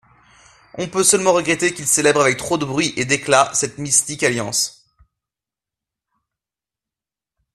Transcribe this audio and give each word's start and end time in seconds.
On 0.79 0.87
peut 0.87 1.03
seulement 1.03 1.31
regretter 1.31 1.75
qu'il 1.75 1.85
célèbre 1.85 2.21
avec 2.21 2.35
trop 2.39 2.57
de 2.57 2.65
bruit 2.65 2.91
et 2.97 3.05
d'éclat 3.05 3.51
cette 3.53 3.77
mystique 3.77 4.23
alliance. 4.23 4.83